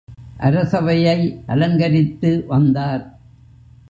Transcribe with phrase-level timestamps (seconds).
[0.39, 1.43] அரசவையை
[1.45, 3.03] அலங்கரித்து வந்தார்.